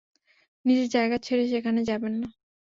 নিজের 0.65 0.87
জায়গা 0.89 1.17
ছেড়ে 1.17 1.43
সেখানে 1.47 1.79
যাবেননা। 1.83 2.27